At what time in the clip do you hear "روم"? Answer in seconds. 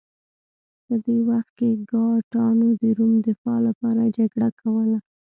2.97-3.13